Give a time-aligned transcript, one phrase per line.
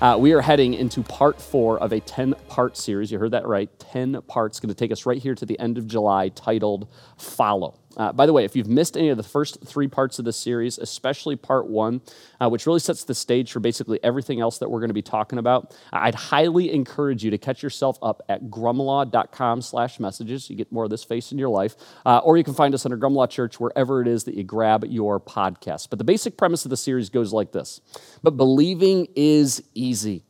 [0.00, 3.10] uh, we are heading into part four of a 10 part series.
[3.10, 5.78] You heard that right 10 parts, going to take us right here to the end
[5.78, 7.78] of July, titled Follow.
[7.96, 10.36] Uh, by the way, if you've missed any of the first three parts of this
[10.36, 12.02] series, especially part one,
[12.40, 15.02] uh, which really sets the stage for basically everything else that we're going to be
[15.02, 20.50] talking about, I'd highly encourage you to catch yourself up at grumlaw.com slash messages.
[20.50, 21.76] You get more of this face in your life.
[22.04, 24.84] Uh, or you can find us under Grumlaw Church wherever it is that you grab
[24.84, 25.88] your podcast.
[25.90, 27.80] But the basic premise of the series goes like this.
[28.22, 30.24] But believing is easy.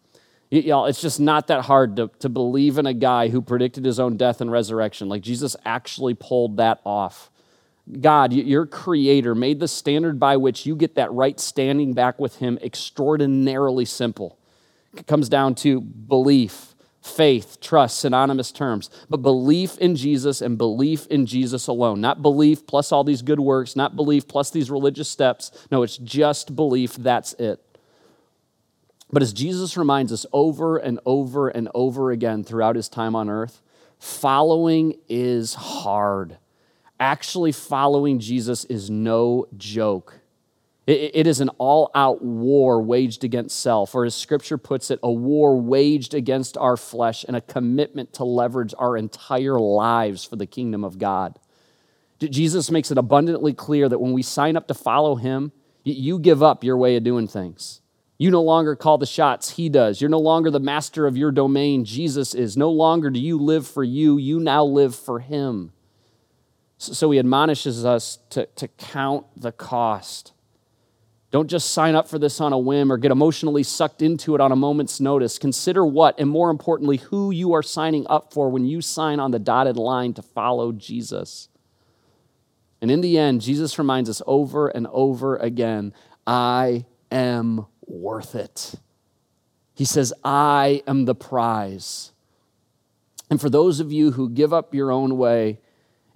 [0.51, 3.85] You know, it's just not that hard to, to believe in a guy who predicted
[3.85, 5.09] his own death and resurrection.
[5.09, 7.31] Like Jesus actually pulled that off.
[8.01, 12.37] God, your creator, made the standard by which you get that right standing back with
[12.37, 14.39] him extraordinarily simple.
[14.97, 18.91] It comes down to belief, faith, trust, synonymous terms.
[19.09, 22.01] But belief in Jesus and belief in Jesus alone.
[22.01, 25.53] Not belief plus all these good works, not belief plus these religious steps.
[25.71, 27.63] No, it's just belief, that's it.
[29.13, 33.31] But as Jesus reminds us over and over and over again throughout his time on
[33.31, 33.63] earth,
[34.01, 36.39] following is hard
[36.99, 40.21] actually following Jesus is no joke.
[40.87, 45.11] It is an all out war waged against self, or as scripture puts it, a
[45.11, 50.47] war waged against our flesh and a commitment to leverage our entire lives for the
[50.47, 51.41] kingdom of God.
[52.21, 55.51] Jesus makes it abundantly clear that when we sign up to follow him,
[55.83, 57.81] you give up your way of doing things.
[58.17, 60.01] You no longer call the shots, he does.
[60.01, 62.57] You're no longer the master of your domain, Jesus is.
[62.57, 65.73] No longer do you live for you, you now live for him.
[66.79, 70.33] So he admonishes us to, to count the cost.
[71.31, 74.41] Don't just sign up for this on a whim or get emotionally sucked into it
[74.41, 75.39] on a moment's notice.
[75.39, 79.31] Consider what, and more importantly, who you are signing up for when you sign on
[79.33, 81.49] the dotted line to follow Jesus.
[82.81, 85.93] And in the end, Jesus reminds us over and over again
[86.27, 88.75] I am worth it.
[89.75, 92.13] He says, I am the prize.
[93.31, 95.61] And for those of you who give up your own way,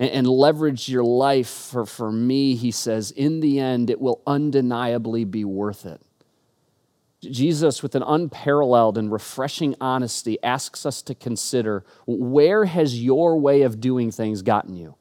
[0.01, 4.21] and, and leverage your life for, for me, he says, in the end, it will
[4.27, 6.01] undeniably be worth it.
[7.21, 13.61] Jesus, with an unparalleled and refreshing honesty, asks us to consider where has your way
[13.61, 14.97] of doing things gotten you?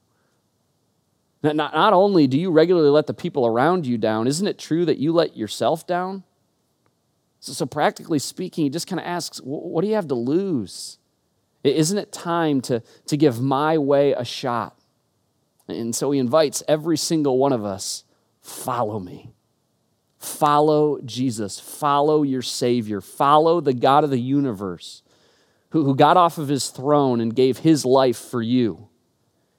[1.42, 4.84] Not, not only do you regularly let the people around you down, isn't it true
[4.84, 6.24] that you let yourself down?
[7.40, 10.98] So, so practically speaking, he just kind of asks, what do you have to lose?
[11.64, 14.79] Isn't it time to, to give my way a shot?
[15.72, 18.04] And so he invites every single one of us
[18.42, 19.32] follow me.
[20.18, 21.60] Follow Jesus.
[21.60, 23.02] Follow your Savior.
[23.02, 25.02] Follow the God of the universe
[25.70, 28.90] who, who got off of his throne and gave his life for you.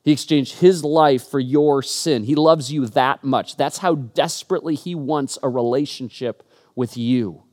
[0.02, 2.24] He exchanged his life for your sin.
[2.24, 3.56] He loves you that much.
[3.56, 6.42] That's how desperately he wants a relationship
[6.74, 7.44] with you.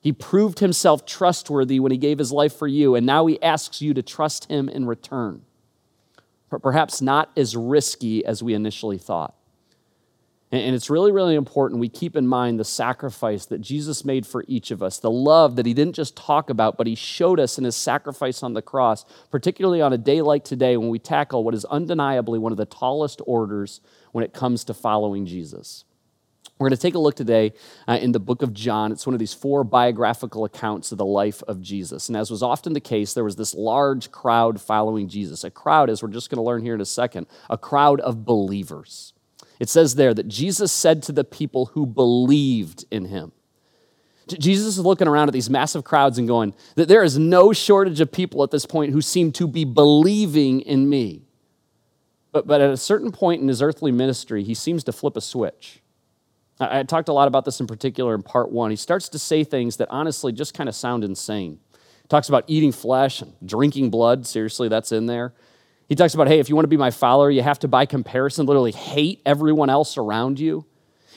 [0.00, 3.80] He proved himself trustworthy when he gave his life for you, and now he asks
[3.80, 5.42] you to trust him in return
[6.58, 9.34] perhaps not as risky as we initially thought.
[10.52, 14.44] And it's really, really important we keep in mind the sacrifice that Jesus made for
[14.46, 17.56] each of us, the love that he didn't just talk about, but he showed us
[17.56, 21.42] in his sacrifice on the cross, particularly on a day like today when we tackle
[21.42, 23.80] what is undeniably one of the tallest orders
[24.12, 25.84] when it comes to following Jesus.
[26.58, 27.54] We're going to take a look today
[27.88, 28.92] uh, in the book of John.
[28.92, 32.08] It's one of these four biographical accounts of the life of Jesus.
[32.08, 35.42] And as was often the case, there was this large crowd following Jesus.
[35.42, 38.24] A crowd, as we're just going to learn here in a second, a crowd of
[38.24, 39.12] believers.
[39.58, 43.32] It says there that Jesus said to the people who believed in him,
[44.28, 48.00] Jesus is looking around at these massive crowds and going, that there is no shortage
[48.00, 51.22] of people at this point who seem to be believing in me.
[52.30, 55.20] But, but at a certain point in his earthly ministry, he seems to flip a
[55.20, 55.81] switch.
[56.62, 58.70] I talked a lot about this in particular in part one.
[58.70, 61.58] He starts to say things that honestly just kind of sound insane.
[61.72, 64.26] He talks about eating flesh and drinking blood.
[64.26, 65.34] Seriously, that's in there.
[65.88, 67.86] He talks about, hey, if you want to be my follower, you have to, by
[67.86, 70.64] comparison, literally hate everyone else around you.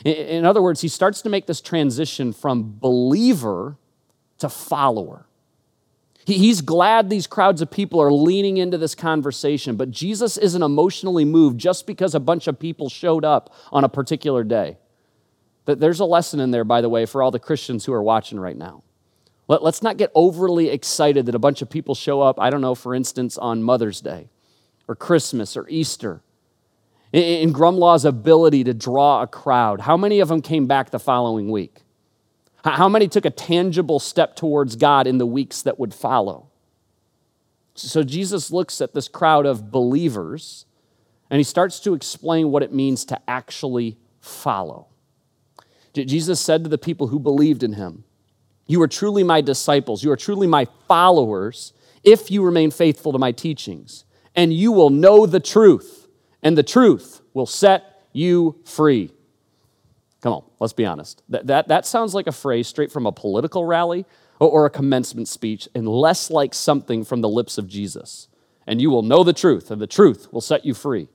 [0.03, 3.77] In other words, he starts to make this transition from believer
[4.39, 5.25] to follower.
[6.25, 11.23] He's glad these crowds of people are leaning into this conversation, but Jesus isn't emotionally
[11.23, 14.77] moved just because a bunch of people showed up on a particular day.
[15.65, 18.39] There's a lesson in there, by the way, for all the Christians who are watching
[18.39, 18.83] right now.
[19.47, 22.61] Let, us not get overly excited that a bunch of people show up, I don't
[22.61, 24.29] know, for instance, on Mother's Day
[24.87, 26.21] or Christmas or Easter.
[27.13, 30.99] In, in Grumlaw's ability to draw a crowd, how many of them came back the
[30.99, 31.81] following week?
[32.63, 36.47] How many took a tangible step towards God in the weeks that would follow?
[37.75, 40.65] So Jesus looks at this crowd of believers
[41.29, 44.87] and he starts to explain what it means to actually follow.
[46.03, 48.03] Jesus said to the people who believed in him,
[48.67, 53.17] You are truly my disciples, you are truly my followers if you remain faithful to
[53.17, 54.05] my teachings,
[54.35, 56.07] and you will know the truth,
[56.43, 59.11] and the truth will set you free.
[60.21, 61.23] Come on, let's be honest.
[61.29, 64.05] That, that, that sounds like a phrase straight from a political rally
[64.39, 68.27] or, or a commencement speech, and less like something from the lips of Jesus.
[68.67, 71.07] And you will know the truth, and the truth will set you free.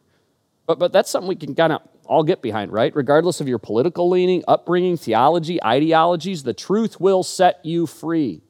[0.67, 2.95] But, but that's something we can kind of all get behind, right?
[2.95, 8.43] Regardless of your political leaning, upbringing, theology, ideologies, the truth will set you free.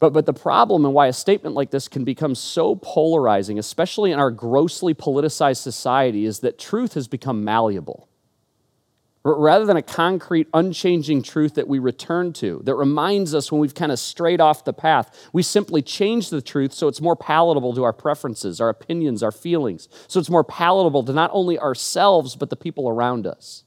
[0.00, 4.10] But, but the problem and why a statement like this can become so polarizing, especially
[4.10, 8.07] in our grossly politicized society, is that truth has become malleable
[9.34, 13.74] rather than a concrete, unchanging truth that we return to, that reminds us when we've
[13.74, 15.28] kind of strayed off the path.
[15.32, 19.32] We simply change the truth so it's more palatable to our preferences, our opinions, our
[19.32, 19.88] feelings.
[20.06, 23.64] So it's more palatable to not only ourselves, but the people around us.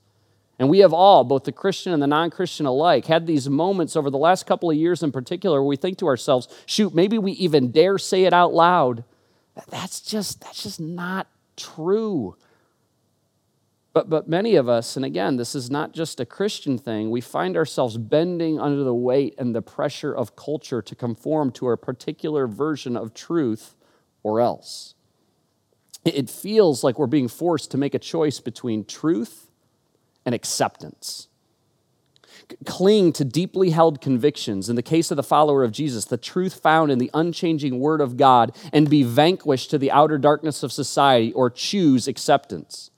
[0.58, 3.96] And we have all, both the Christian and the non Christian alike, had these moments
[3.96, 7.18] over the last couple of years in particular where we think to ourselves, shoot, maybe
[7.18, 9.04] we even dare say it out loud.
[9.70, 12.36] That's just, that's just not true.
[13.94, 17.20] But, but many of us, and again, this is not just a Christian thing, we
[17.20, 21.78] find ourselves bending under the weight and the pressure of culture to conform to a
[21.78, 23.76] particular version of truth
[24.24, 24.96] or else.
[26.06, 29.52] It feels like we're being forced to make a choice between truth
[30.26, 31.28] and acceptance.
[32.66, 36.56] Cling to deeply held convictions, in the case of the follower of Jesus, the truth
[36.56, 40.72] found in the unchanging Word of God, and be vanquished to the outer darkness of
[40.72, 42.91] society, or choose acceptance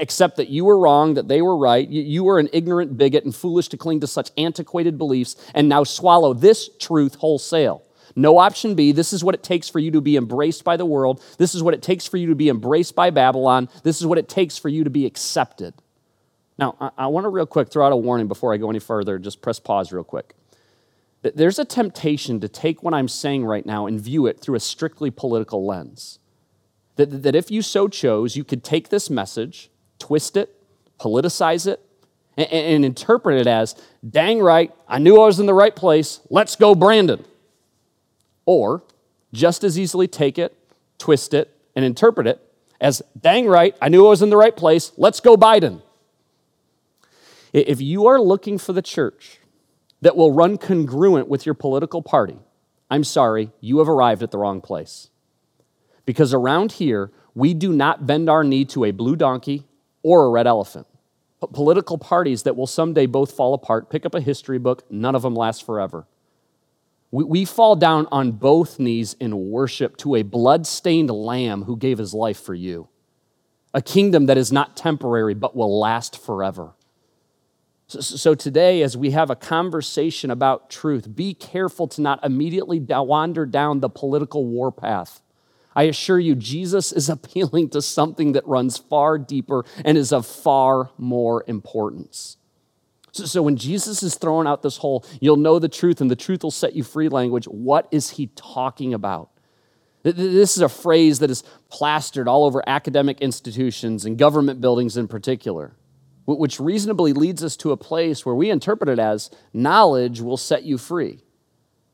[0.00, 3.34] accept that you were wrong, that they were right, you were an ignorant bigot and
[3.34, 7.82] foolish to cling to such antiquated beliefs, and now swallow this truth wholesale.
[8.14, 8.92] No option B.
[8.92, 11.22] This is what it takes for you to be embraced by the world.
[11.38, 13.68] This is what it takes for you to be embraced by Babylon.
[13.82, 15.74] This is what it takes for you to be accepted.
[16.58, 18.78] Now, I, I want to real quick throw out a warning before I go any
[18.78, 19.18] further.
[19.18, 20.34] Just press pause real quick.
[21.22, 24.60] There's a temptation to take what I'm saying right now and view it through a
[24.60, 26.18] strictly political lens.
[26.96, 29.70] That, that if you so chose, you could take this message
[30.02, 30.52] twist it,
[30.98, 31.80] politicize it,
[32.36, 33.76] and, and interpret it as,
[34.08, 37.24] dang right, I knew I was in the right place, let's go, Brandon.
[38.44, 38.82] Or
[39.32, 40.56] just as easily take it,
[40.98, 42.40] twist it, and interpret it
[42.80, 45.82] as, dang right, I knew I was in the right place, let's go, Biden.
[47.52, 49.38] If you are looking for the church
[50.00, 52.40] that will run congruent with your political party,
[52.90, 55.10] I'm sorry, you have arrived at the wrong place.
[56.04, 59.64] Because around here, we do not bend our knee to a blue donkey
[60.02, 60.86] or a red elephant.
[61.52, 65.22] Political parties that will someday both fall apart, pick up a history book, none of
[65.22, 66.06] them last forever.
[67.10, 71.98] We, we fall down on both knees in worship to a blood-stained lamb who gave
[71.98, 72.88] his life for you,
[73.74, 76.74] a kingdom that is not temporary but will last forever.
[77.88, 82.78] So, so today, as we have a conversation about truth, be careful to not immediately
[82.78, 85.20] wander down the political warpath
[85.74, 90.26] I assure you, Jesus is appealing to something that runs far deeper and is of
[90.26, 92.36] far more importance.
[93.12, 96.16] So, so, when Jesus is throwing out this whole, you'll know the truth and the
[96.16, 99.28] truth will set you free language, what is he talking about?
[100.02, 105.06] This is a phrase that is plastered all over academic institutions and government buildings in
[105.06, 105.76] particular,
[106.26, 110.64] which reasonably leads us to a place where we interpret it as knowledge will set
[110.64, 111.20] you free.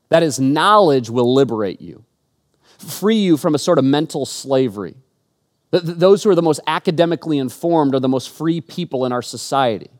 [0.07, 2.05] That is, knowledge will liberate you
[2.79, 4.95] free you from a sort of mental slavery.
[5.71, 9.91] Those who are the most academically informed are the most free people in our society.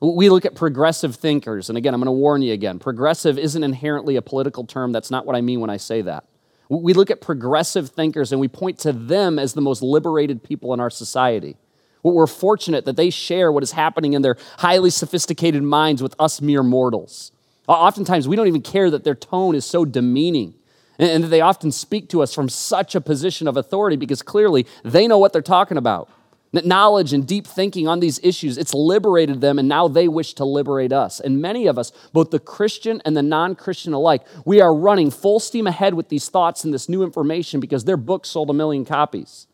[0.00, 3.64] We look at progressive thinkers, and again, I'm going to warn you again progressive isn't
[3.64, 4.92] inherently a political term.
[4.92, 6.24] That's not what I mean when I say that.
[6.68, 10.72] We look at progressive thinkers and we point to them as the most liberated people
[10.74, 11.56] in our society.
[12.04, 16.40] We're fortunate that they share what is happening in their highly sophisticated minds with us
[16.40, 17.32] mere mortals.
[17.66, 20.54] Oftentimes, we don't even care that their tone is so demeaning
[20.98, 25.06] and they often speak to us from such a position of authority because clearly they
[25.06, 26.10] know what they're talking about.
[26.52, 30.32] That knowledge and deep thinking on these issues, it's liberated them, and now they wish
[30.34, 31.20] to liberate us.
[31.20, 35.10] And many of us, both the Christian and the non Christian alike, we are running
[35.10, 38.54] full steam ahead with these thoughts and this new information because their book sold a
[38.54, 39.46] million copies.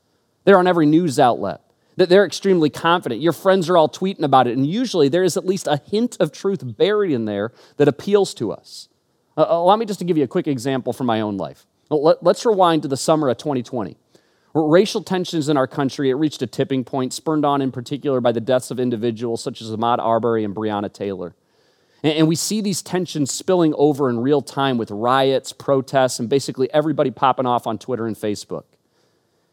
[0.44, 1.60] They're on every news outlet.
[1.96, 3.20] That they're extremely confident.
[3.20, 6.16] Your friends are all tweeting about it, and usually there is at least a hint
[6.20, 8.88] of truth buried in there that appeals to us.
[9.36, 11.66] Uh, allow me just to give you a quick example from my own life.
[11.90, 13.96] Let, us rewind to the summer of 2020.
[14.54, 18.30] Racial tensions in our country, it reached a tipping point, spurned on in particular by
[18.30, 21.34] the deaths of individuals such as Ahmaud Arbery and Breonna Taylor.
[22.04, 26.72] And we see these tensions spilling over in real time with riots, protests, and basically
[26.72, 28.64] everybody popping off on Twitter and Facebook.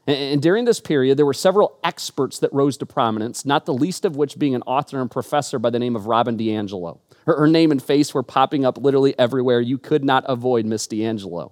[0.07, 4.03] And during this period, there were several experts that rose to prominence, not the least
[4.03, 6.99] of which being an author and professor by the name of Robin DiAngelo.
[7.25, 9.61] Her, her name and face were popping up literally everywhere.
[9.61, 11.51] You could not avoid Miss DiAngelo.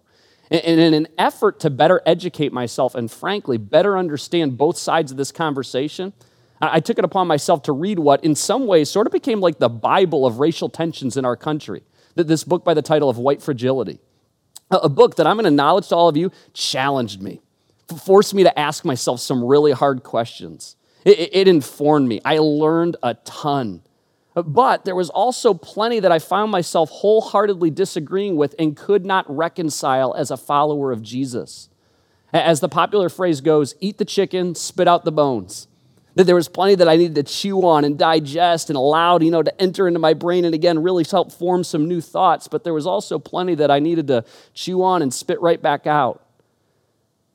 [0.50, 5.18] And in an effort to better educate myself and, frankly, better understand both sides of
[5.18, 6.12] this conversation,
[6.60, 9.60] I took it upon myself to read what, in some ways, sort of became like
[9.60, 11.84] the Bible of racial tensions in our country.
[12.16, 14.00] This book by the title of White Fragility.
[14.72, 17.42] A book that I'm going to acknowledge to all of you challenged me,
[17.98, 20.76] forced me to ask myself some really hard questions.
[21.06, 22.22] It, it informed me.
[22.24, 23.82] I learned a ton.
[24.36, 29.26] But there was also plenty that I found myself wholeheartedly disagreeing with and could not
[29.28, 31.70] reconcile as a follower of Jesus.
[32.32, 35.68] As the popular phrase goes, eat the chicken, spit out the bones.
[36.16, 39.32] That there was plenty that I needed to chew on and digest and allowed, you
[39.32, 42.48] know, to enter into my brain and again really help form some new thoughts.
[42.48, 45.88] But there was also plenty that I needed to chew on and spit right back
[45.88, 46.24] out.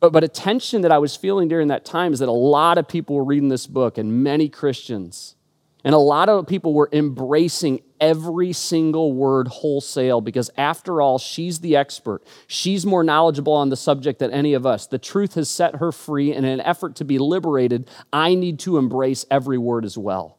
[0.05, 2.77] But, but a tension that I was feeling during that time is that a lot
[2.77, 5.35] of people were reading this book and many Christians
[5.83, 11.61] and a lot of people were embracing every single word wholesale because, after all, she's
[11.61, 12.23] the expert.
[12.47, 14.87] She's more knowledgeable on the subject than any of us.
[14.87, 18.59] The truth has set her free, and in an effort to be liberated, I need
[18.61, 20.39] to embrace every word as well.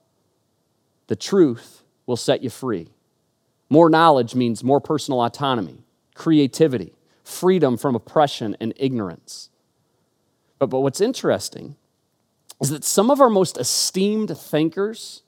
[1.07, 2.89] The truth will set you free.
[3.69, 6.93] More knowledge means more personal autonomy, creativity,
[7.23, 9.49] freedom from oppression and ignorance.
[10.59, 11.75] But, but what's interesting
[12.61, 15.21] is that some of our most esteemed thinkers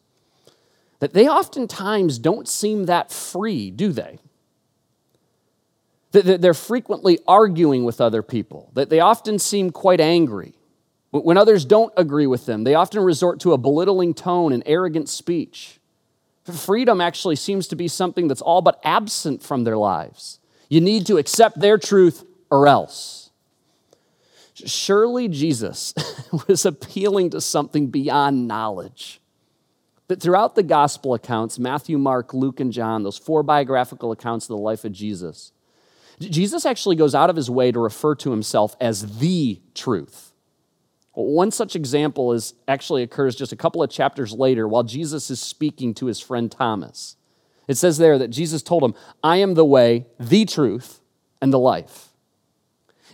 [0.99, 4.19] that they oftentimes don't seem that free, do they?
[6.11, 10.53] That they're frequently arguing with other people, that they often seem quite angry.
[11.11, 15.09] When others don't agree with them, they often resort to a belittling tone and arrogant
[15.09, 15.79] speech.
[16.43, 20.39] Freedom actually seems to be something that's all but absent from their lives.
[20.69, 23.26] You need to accept their truth or else.
[24.65, 25.93] Surely Jesus
[26.47, 29.21] was appealing to something beyond knowledge.
[30.07, 34.55] But throughout the gospel accounts, Matthew, Mark, Luke, and John, those four biographical accounts of
[34.55, 35.51] the life of Jesus,
[36.19, 40.31] Jesus actually goes out of his way to refer to himself as the truth.
[41.13, 45.39] One such example is actually occurs just a couple of chapters later while Jesus is
[45.39, 47.15] speaking to his friend Thomas.
[47.67, 51.01] It says there that Jesus told him, I am the way, the truth,
[51.41, 52.09] and the life.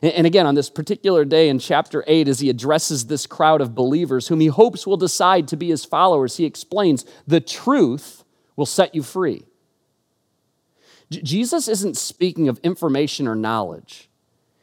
[0.01, 3.75] And again, on this particular day in chapter 8, as he addresses this crowd of
[3.75, 8.23] believers whom he hopes will decide to be his followers, he explains the truth
[8.55, 9.45] will set you free.
[11.09, 14.09] J- Jesus isn't speaking of information or knowledge.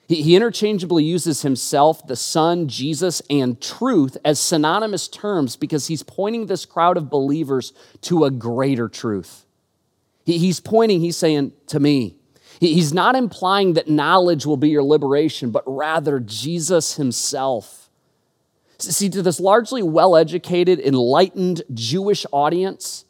[0.09, 6.03] He, he interchangeably uses himself, the Son, Jesus, and truth as synonymous terms because he's
[6.03, 7.73] pointing this crowd of believers
[8.03, 9.47] to a greater truth.
[10.25, 12.17] He, he's pointing, he's saying, to me,
[12.61, 17.88] He's not implying that knowledge will be your liberation, but rather Jesus himself.
[18.79, 23.07] See, to this largely well educated, enlightened Jewish audience,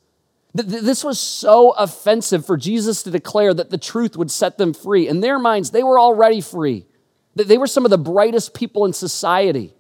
[0.55, 5.09] this was so offensive for Jesus to declare that the truth would set them free.
[5.09, 6.87] In their minds, they were already free.
[7.35, 9.75] They were some of the brightest people in society.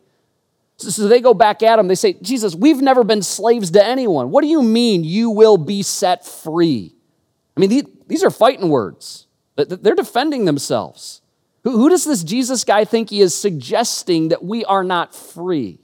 [0.78, 1.88] So they go back at him.
[1.88, 4.30] They say, Jesus, we've never been slaves to anyone.
[4.30, 6.94] What do you mean you will be set free?
[7.56, 9.26] I mean, these are fighting words.
[9.68, 11.20] They're defending themselves.
[11.64, 15.78] Who, does this Jesus guy think he is suggesting that we are not free?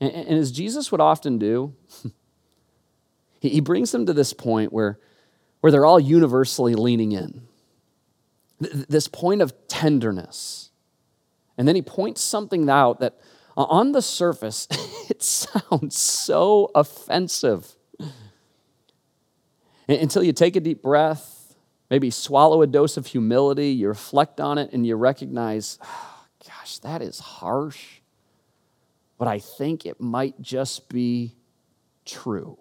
[0.00, 1.74] And, as Jesus would often do,
[3.40, 4.98] he brings them to this point where,
[5.60, 7.42] where they're all universally leaning in.
[8.60, 10.70] This point of tenderness.
[11.58, 13.18] And then he points something out that
[13.56, 14.68] uh, on the surface,
[15.10, 17.74] it sounds so offensive.
[19.88, 21.35] Until you take a deep breath
[21.90, 26.78] Maybe swallow a dose of humility, you reflect on it, and you recognize, oh, gosh,
[26.78, 28.00] that is harsh.
[29.18, 31.36] But I think it might just be
[32.04, 32.58] true.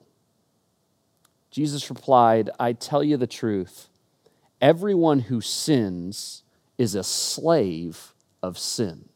[1.52, 3.90] Jesus replied, I tell you the truth.
[4.62, 6.44] Everyone who sins
[6.78, 8.14] is a slave
[8.44, 9.10] of sin.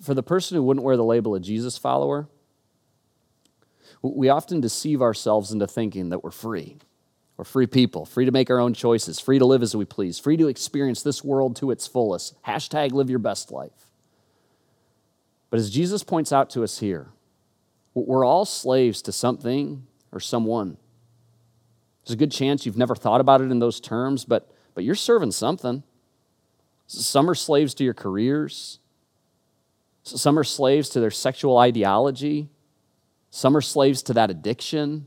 [0.00, 2.28] For the person who wouldn't wear the label of Jesus follower,
[4.02, 6.78] we often deceive ourselves into thinking that we're free.
[7.36, 10.18] We're free people, free to make our own choices, free to live as we please,
[10.18, 12.40] free to experience this world to its fullest.
[12.44, 13.90] Hashtag live your best life.
[15.50, 17.08] But as Jesus points out to us here,
[17.94, 20.76] we're all slaves to something or someone.
[22.04, 24.94] There's a good chance you've never thought about it in those terms, but, but you're
[24.94, 25.82] serving something.
[26.86, 28.78] Some are slaves to your careers,
[30.02, 32.50] some are slaves to their sexual ideology,
[33.30, 35.06] some are slaves to that addiction.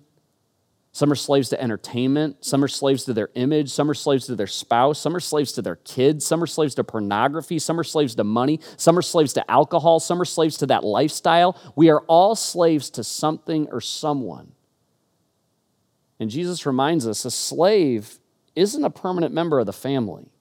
[0.97, 2.43] Some are slaves to entertainment.
[2.43, 3.69] Some are slaves to their image.
[3.69, 4.97] Some are slaves to their spouse.
[4.97, 6.25] Some are slaves to their kids.
[6.25, 7.59] Some are slaves to pornography.
[7.59, 8.61] Some are slaves to money.
[8.77, 9.99] Some are slaves to alcohol.
[9.99, 11.55] Some are slaves to that lifestyle.
[11.75, 14.53] We are all slaves to something or someone.
[16.19, 18.17] And Jesus reminds us a slave
[18.55, 20.31] isn't a permanent member of the family,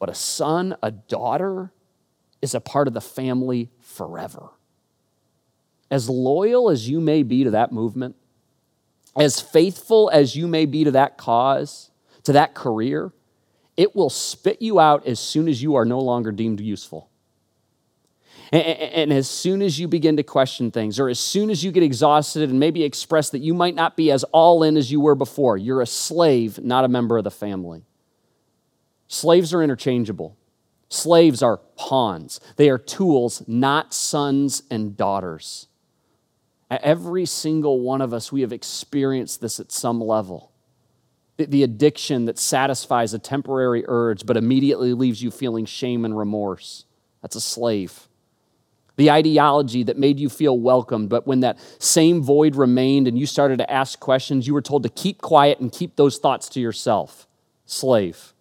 [0.00, 1.70] but a son, a daughter,
[2.40, 4.48] is a part of the family forever.
[5.88, 8.16] As loyal as you may be to that movement,
[9.16, 11.90] as faithful as you may be to that cause,
[12.24, 13.12] to that career,
[13.76, 17.08] it will spit you out as soon as you are no longer deemed useful.
[18.52, 21.82] And, as soon as you begin to question things, or as soon as you get
[21.82, 25.14] exhausted and maybe express that you might not be as all in as you were
[25.14, 27.86] before, you're a slave, not a member of the family.
[29.08, 30.36] Slaves are interchangeable.
[30.90, 32.40] Slaves are pawns.
[32.56, 35.68] They are tools, not sons and daughters.
[36.82, 40.52] Every single one of us, we have experienced this at some level.
[41.36, 46.84] The addiction that satisfies a temporary urge but immediately leaves you feeling shame and remorse.
[47.20, 48.08] That's a slave.
[48.96, 53.26] The ideology that made you feel welcomed, but when that same void remained and you
[53.26, 56.60] started to ask questions, you were told to keep quiet and keep those thoughts to
[56.60, 57.26] yourself.
[57.64, 58.34] Slave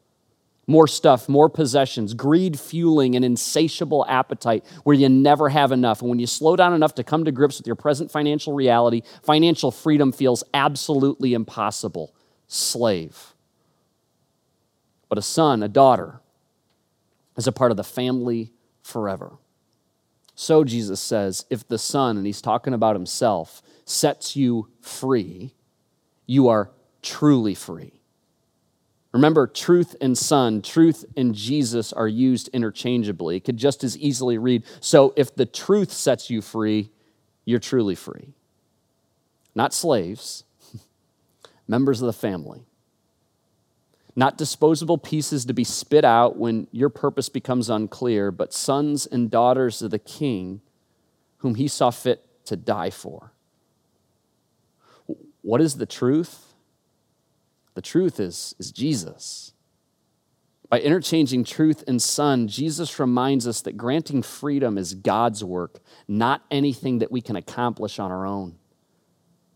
[0.71, 6.01] more stuff, more possessions, greed fueling an insatiable appetite where you never have enough.
[6.01, 9.01] And when you slow down enough to come to grips with your present financial reality,
[9.21, 12.15] financial freedom feels absolutely impossible.
[12.47, 13.33] Slave.
[15.09, 16.21] But a son, a daughter,
[17.35, 19.33] is a part of the family forever.
[20.35, 25.53] So Jesus says, if the Son, and he's talking about himself, sets you free,
[26.25, 28.00] you are truly free.
[29.11, 33.35] Remember, truth and son, truth and Jesus are used interchangeably.
[33.35, 36.91] It could just as easily read So if the truth sets you free,
[37.43, 38.33] you're truly free.
[39.53, 40.45] Not slaves,
[41.67, 42.65] members of the family.
[44.15, 49.31] Not disposable pieces to be spit out when your purpose becomes unclear, but sons and
[49.31, 50.61] daughters of the king
[51.37, 53.31] whom he saw fit to die for.
[55.41, 56.50] What is the truth?
[57.73, 59.53] The truth is, is Jesus.
[60.69, 66.43] By interchanging truth and son, Jesus reminds us that granting freedom is God's work, not
[66.49, 68.55] anything that we can accomplish on our own.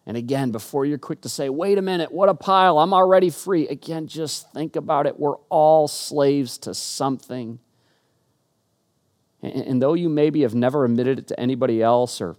[0.06, 3.30] And again, before you're quick to say, wait a minute, what a pile, I'm already
[3.30, 5.20] free, again, just think about it.
[5.20, 7.60] We're all slaves to something.
[9.42, 12.36] And, though you maybe have never admitted it to anybody else or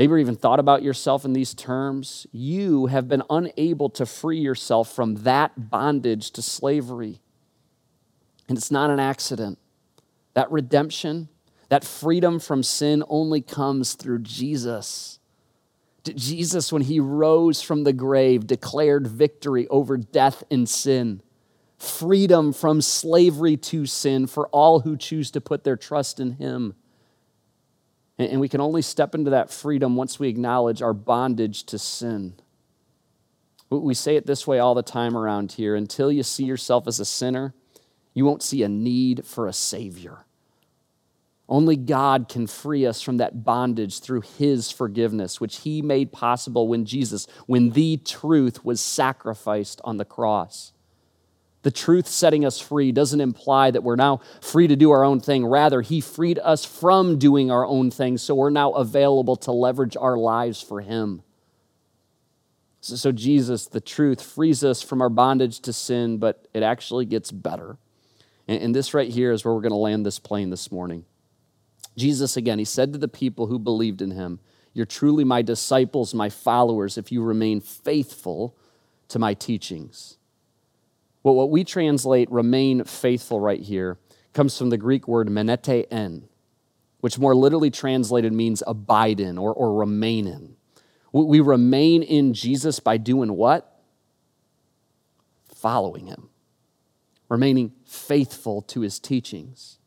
[0.00, 4.90] maybe even thought about yourself in these terms, you have been unable to free yourself
[4.90, 7.20] from that bondage to slavery.
[8.48, 9.58] And it's not an accident.
[10.32, 11.28] That redemption,
[11.68, 15.18] that freedom from sin only comes through Jesus.
[16.02, 21.20] Jesus, when he rose from the grave, declared victory over death and sin,
[21.76, 26.74] freedom from slavery to sin for all who choose to put their trust in him.
[28.20, 32.34] And we can only step into that freedom once we acknowledge our bondage to sin.
[33.70, 37.00] We say it this way all the time around here until you see yourself as
[37.00, 37.54] a sinner,
[38.12, 40.26] you won't see a need for a Savior.
[41.48, 46.68] Only God can free us from that bondage through His forgiveness, which He made possible
[46.68, 50.72] when Jesus, when the truth was sacrificed on the cross.
[51.62, 55.20] The truth setting us free doesn't imply that we're now free to do our own
[55.20, 55.44] thing.
[55.44, 59.96] Rather, He freed us from doing our own thing, so we're now available to leverage
[59.96, 61.22] our lives for Him.
[62.80, 67.04] So, so, Jesus, the truth, frees us from our bondage to sin, but it actually
[67.04, 67.76] gets better.
[68.48, 71.04] And, and this right here is where we're going to land this plane this morning.
[71.94, 74.40] Jesus, again, He said to the people who believed in Him,
[74.72, 78.56] You're truly my disciples, my followers, if you remain faithful
[79.08, 80.16] to my teachings.
[81.22, 83.98] Well, what we translate remain faithful right here
[84.32, 86.28] comes from the Greek word menete en,
[87.00, 90.56] which more literally translated means abide in or, or remain in.
[91.12, 93.80] We remain in Jesus by doing what?
[95.56, 96.30] Following him,
[97.28, 99.78] remaining faithful to his teachings.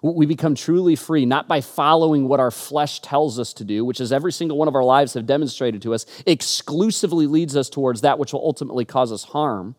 [0.00, 4.00] We become truly free, not by following what our flesh tells us to do, which,
[4.00, 8.00] as every single one of our lives have demonstrated to us, exclusively leads us towards
[8.00, 9.74] that which will ultimately cause us harm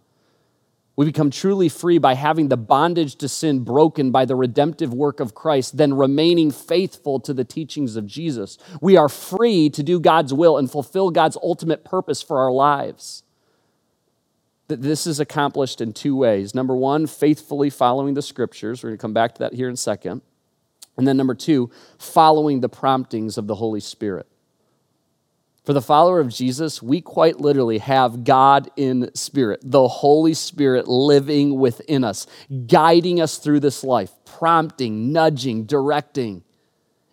[0.99, 5.21] we become truly free by having the bondage to sin broken by the redemptive work
[5.21, 8.57] of Christ, then remaining faithful to the teachings of Jesus.
[8.81, 13.23] We are free to do God's will and fulfill God's ultimate purpose for our lives.
[14.67, 16.53] this is accomplished in two ways.
[16.53, 18.83] Number one, faithfully following the scriptures.
[18.83, 20.21] We're going to come back to that here in a second.
[20.97, 24.27] And then number two, following the promptings of the Holy Spirit.
[25.69, 30.88] For the follower of Jesus, we quite literally have God in spirit, the Holy Spirit
[30.88, 32.25] living within us,
[32.65, 36.43] guiding us through this life, prompting, nudging, directing.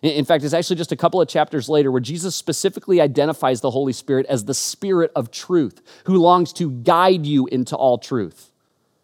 [0.01, 3.69] In fact, it's actually just a couple of chapters later where Jesus specifically identifies the
[3.69, 8.51] Holy Spirit as the Spirit of truth, who longs to guide you into all truth.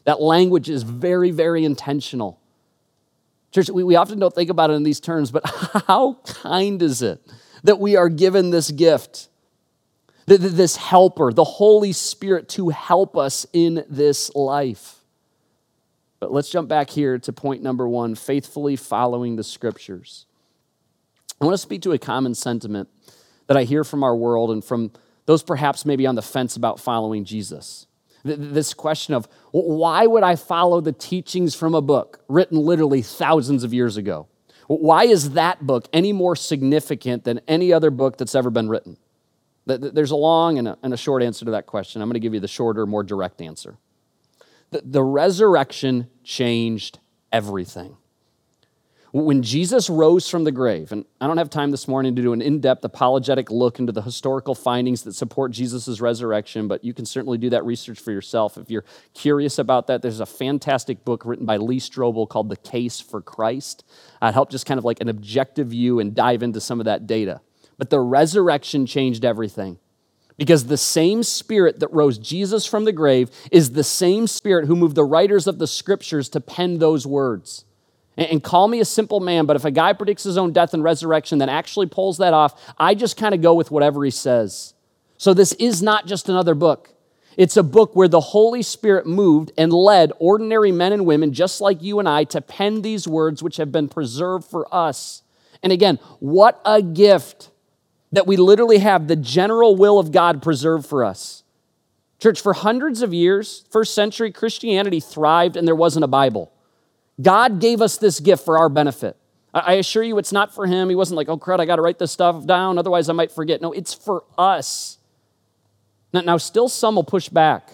[0.06, 2.40] That language is very, very intentional.
[3.52, 5.44] Church, we, we often don't think about it in these terms, but
[5.88, 7.22] how kind is it
[7.62, 9.30] that we are given this gift,
[10.26, 15.00] this helper, the Holy Spirit to help us in this life?
[16.20, 20.26] But let's jump back here to point number one faithfully following the scriptures.
[21.42, 22.88] I want to speak to a common sentiment
[23.48, 24.92] that I hear from our world and from
[25.26, 27.88] those perhaps maybe on the fence about following Jesus.
[28.24, 33.66] This question of why would I follow the teachings from a book written literally thousands
[33.66, 34.28] of years ago?
[34.68, 38.96] Why is that book any more significant than any other book that's ever been written?
[39.66, 42.02] There's a long and a, short answer to that question.
[42.02, 43.78] I'm going to give you the shorter, more direct answer.
[44.72, 47.00] The, the resurrection changed
[47.32, 47.98] everything.
[49.14, 52.34] When Jesus rose from the grave, and I don't have time this morning to do
[52.34, 56.96] an in depth apologetic look into the historical findings that support Jesus' resurrection, but you
[56.96, 58.58] can certainly do that research for yourself.
[58.58, 62.58] If you're curious about that, there's a fantastic book written by Lee Strobel called The
[62.58, 63.86] Case for Christ.
[64.20, 67.06] I'd help just kind of like an objective view and dive into some of that
[67.06, 67.40] data.
[67.78, 69.80] But the resurrection changed everything.
[70.38, 74.76] Because the same spirit that rose Jesus from the grave is the same spirit who
[74.76, 77.66] moved the writers of the scriptures to pen those words.
[78.18, 80.84] And call me a simple man, but if a guy predicts his own death and
[80.84, 84.74] resurrection, then actually pulls that off, I just kind of go with whatever he says.
[85.18, 86.90] So this is not just another book.
[87.38, 91.62] It's a book where the Holy Spirit moved and led ordinary men and women just
[91.62, 95.24] like you and I to pen these words which have been preserved for us.
[95.64, 97.50] And again, what a gift
[98.14, 101.44] that we literally have the general will of God preserved for us.
[102.20, 106.54] Church, for hundreds of years, first century Christianity thrived and there wasn't a Bible.
[107.22, 109.18] God gave us this gift for our benefit.
[109.54, 110.90] I assure you, it's not for him.
[110.90, 113.32] He wasn't like, oh, crud, I got to write this stuff down, otherwise I might
[113.32, 113.62] forget.
[113.62, 114.98] No, it's for us.
[116.12, 117.70] Now, now, still some will push back.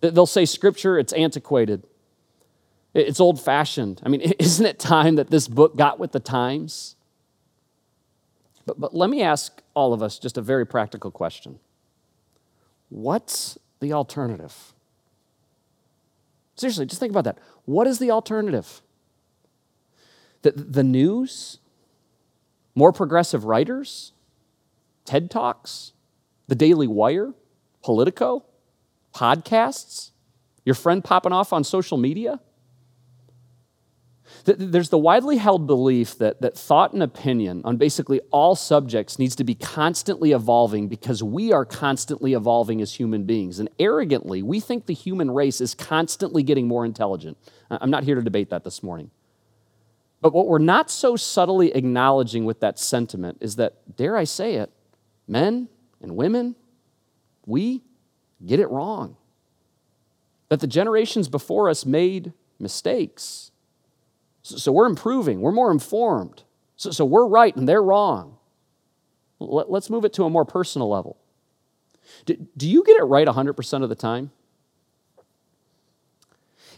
[0.00, 1.86] They'll say scripture, it's antiquated,
[2.94, 4.00] it's old fashioned.
[4.04, 6.96] I mean, isn't it time that this book got with the times?
[8.70, 11.58] But, but let me ask all of us just a very practical question
[12.88, 14.74] What's the alternative?
[16.54, 17.38] Seriously, just think about that.
[17.64, 18.82] What is the alternative?
[20.42, 21.58] The, the news?
[22.76, 24.12] More progressive writers?
[25.04, 25.92] TED Talks?
[26.46, 27.32] The Daily Wire?
[27.82, 28.44] Politico?
[29.14, 30.10] Podcasts?
[30.64, 32.38] Your friend popping off on social media?
[34.44, 39.36] There's the widely held belief that, that thought and opinion on basically all subjects needs
[39.36, 43.58] to be constantly evolving because we are constantly evolving as human beings.
[43.58, 47.36] And arrogantly, we think the human race is constantly getting more intelligent.
[47.70, 49.10] I'm not here to debate that this morning.
[50.20, 54.56] But what we're not so subtly acknowledging with that sentiment is that, dare I say
[54.56, 54.70] it,
[55.26, 55.68] men
[56.00, 56.56] and women,
[57.46, 57.82] we
[58.44, 59.16] get it wrong.
[60.48, 63.49] That the generations before us made mistakes
[64.42, 66.42] so we're improving, we're more informed.
[66.76, 68.38] So, so we're right and they're wrong.
[69.38, 71.18] Let, us move it to a more personal level.
[72.26, 74.30] Do, do you get it right 100% of the time?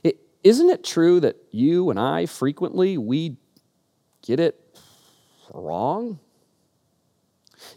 [0.03, 3.37] is isn't it true that you and I frequently we
[4.23, 4.59] get it
[5.55, 6.19] wrong?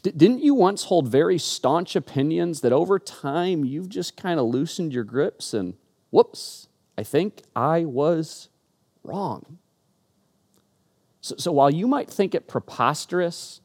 [0.01, 4.47] D- didn't you once hold very staunch opinions that over time you've just kind of
[4.47, 5.75] loosened your grips and
[6.09, 6.67] whoops,
[6.97, 8.49] I think I was
[9.03, 9.59] wrong?
[11.25, 13.59] So, so while you might think it preposterous,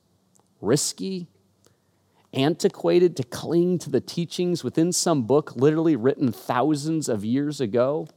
[0.62, 1.28] risky,
[2.32, 8.08] antiquated to cling to the teachings within some book literally written thousands of years ago,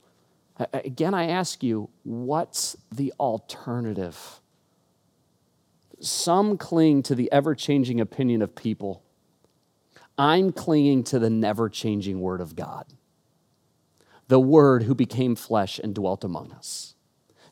[0.71, 4.39] again, I ask you, what's the alternative?
[5.99, 9.03] Some cling to the ever changing opinion of people.
[10.17, 12.85] I'm clinging to the never changing Word of God,
[14.29, 16.92] the Word who became flesh and dwelt among us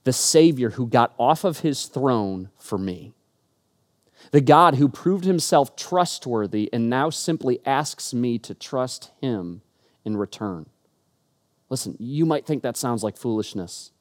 [0.03, 3.13] the Savior who got off of his throne for me.
[4.31, 9.61] The God who proved himself trustworthy and now simply asks me to trust him
[10.05, 10.67] in return.
[11.69, 13.91] Listen, you might think that sounds like foolishness.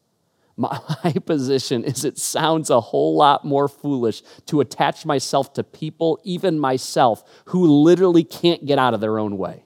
[0.57, 0.79] My,
[1.27, 6.59] position is it sounds a whole lot more foolish to attach myself to people, even
[6.59, 9.65] myself, who literally can't get out of their own way.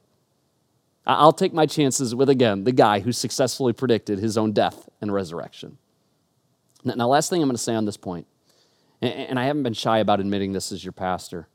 [1.06, 5.12] I'll take my chances with, again, the guy who successfully predicted his own death and
[5.12, 5.76] resurrection.
[6.84, 8.26] Now, last thing I'm going to say on this point,
[9.00, 11.48] and I haven't been shy about admitting this as your pastor,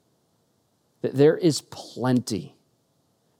[1.01, 2.55] that there is plenty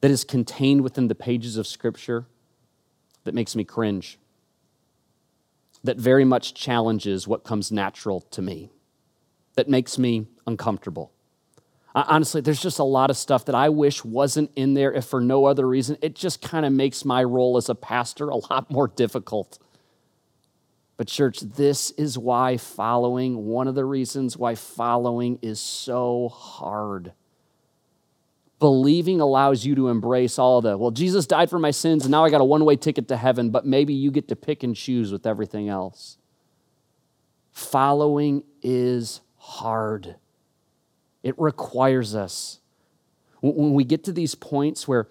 [0.02, 2.26] that is contained within the pages of Scripture
[3.26, 4.18] that makes me cringe,
[5.84, 8.72] that very much challenges what comes natural to me,
[9.56, 11.12] that makes me uncomfortable.
[11.94, 15.20] Honestly, there's just a lot of stuff that I wish wasn't in there, if for
[15.20, 15.98] no other reason.
[16.02, 19.60] It just kind of makes my role as a pastor a lot more difficult.
[21.00, 27.14] But, church, this is why following, one of the reasons why following is so hard.
[28.60, 32.26] Believing allows you to embrace all the, well, Jesus died for my sins, and now
[32.26, 34.76] I got a one way ticket to heaven, but maybe you get to pick and
[34.76, 36.18] choose with everything else.
[37.54, 40.16] Following is hard.
[41.24, 42.60] It requires us.
[43.40, 45.08] When we get to these points where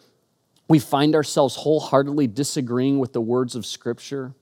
[0.69, 4.35] we find ourselves wholeheartedly disagreeing with the words of Scripture,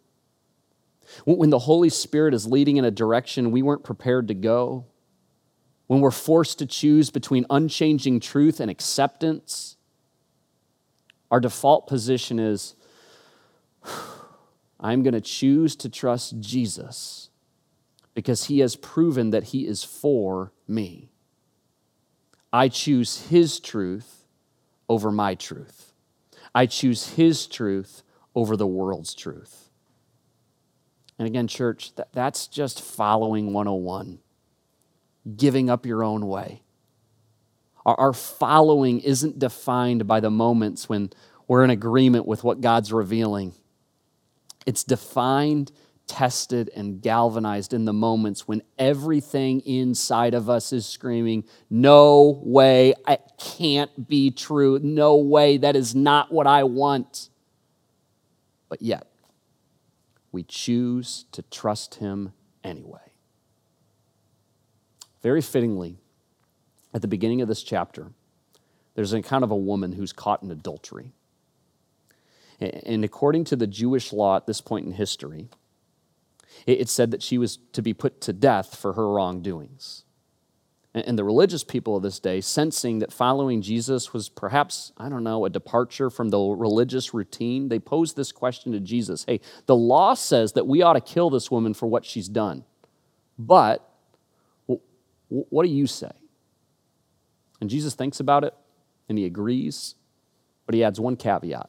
[1.25, 4.87] when the Holy Spirit is leading in a direction we weren't prepared to go,
[5.87, 9.77] when we're forced to choose between unchanging truth and acceptance,
[11.31, 12.75] our default position is
[14.81, 17.31] I'm going to choose to trust Jesus
[18.15, 21.11] because he has proven that he is for me.
[22.57, 24.25] I choose His truth
[24.89, 25.93] over my truth.
[26.55, 28.03] I choose His truth
[28.35, 29.66] over the world's truth.
[31.19, 34.19] And again, church, that, that's just following 101,
[35.37, 36.63] giving up your own way.
[37.85, 41.11] Our, our following isn't defined by the moments when
[41.49, 43.55] we're in agreement with what God's revealing,
[44.67, 45.73] it's defined
[46.07, 52.95] tested and galvanized in the moments when everything inside of us is screaming, No way,
[53.09, 54.79] it can't be true.
[54.83, 57.31] No way, that is not what I want.
[58.69, 59.07] But yet,
[60.37, 63.01] we choose to trust Him anyway.
[65.23, 65.97] Very fittingly,
[66.93, 68.13] at the beginning of this chapter,
[68.95, 71.13] there's an account of a woman who's caught in adultery.
[72.61, 75.49] And according to the Jewish law at this point in history,
[76.67, 80.05] it said that she was to be put to death for her wrongdoings.
[81.05, 85.25] And the religious people of this day, sensing that following Jesus was perhaps, I don't
[85.25, 89.77] know, a departure from the religious routine, they posed this question to Jesus Hey, the
[89.77, 92.65] law says that we ought to kill this woman for what she's done.
[93.39, 93.87] But
[95.29, 96.13] what do you say?
[97.61, 98.55] And Jesus thinks about it
[99.07, 99.97] and he agrees,
[100.65, 101.69] but he adds one caveat.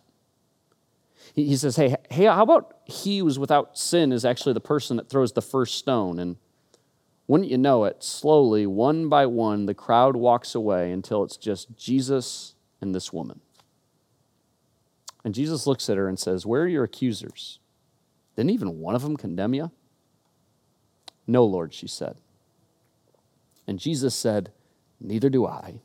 [1.34, 5.10] He, says, hey, hey, how about he who's without sin is actually the person that
[5.10, 6.20] throws the first stone?
[6.20, 6.38] And
[7.28, 11.76] wouldn't you know it, slowly, one by one, the crowd walks away until it's just
[11.78, 13.42] Jesus and this woman.
[15.26, 17.60] And Jesus looks at her and says, Where are your accusers?
[18.38, 19.72] Didn't even one of them condemn you?
[21.26, 22.16] No, Lord, she said.
[23.68, 24.52] And Jesus said,
[25.02, 25.82] Neither do I.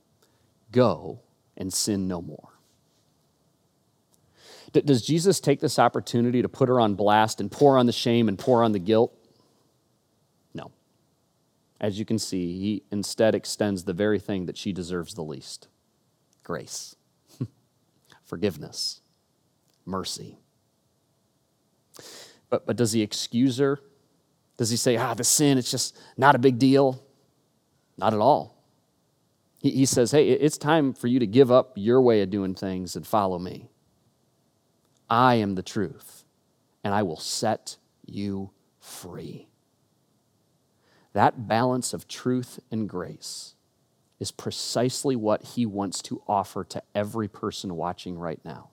[0.70, 1.20] Go
[1.56, 2.50] and sin no more.
[4.72, 8.28] Does Jesus take this opportunity to put her on blast and pour on the shame
[8.28, 9.12] and pour on the guilt?
[11.82, 15.66] As you can see, he instead extends the very thing that she deserves the least
[16.44, 16.96] grace,
[18.24, 19.00] forgiveness,
[19.84, 20.38] mercy.
[22.48, 23.80] But, but does he excuse her?
[24.56, 27.04] Does he say, ah, the sin, it's just not a big deal?
[27.96, 28.62] Not at all.
[29.58, 32.54] He, he says, hey, it's time for you to give up your way of doing
[32.54, 33.70] things and follow me.
[35.10, 36.24] I am the truth,
[36.84, 39.48] and I will set you free.
[41.12, 43.54] That balance of truth and grace
[44.18, 48.70] is precisely what he wants to offer to every person watching right now.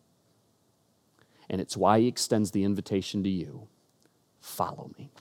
[1.50, 3.68] And it's why he extends the invitation to you
[4.40, 5.12] follow me.